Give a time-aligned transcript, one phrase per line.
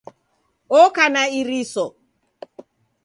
[0.79, 1.85] Oka na iriso